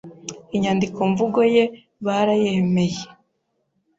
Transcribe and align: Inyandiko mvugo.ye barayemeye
Inyandiko 0.55 0.99
mvugo.ye 1.11 1.63
barayemeye 2.05 3.01